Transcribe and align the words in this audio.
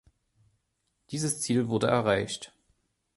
Dieses 1.11 1.41
Ziel 1.41 1.67
wurde 1.69 1.85
erreicht. 1.85 2.55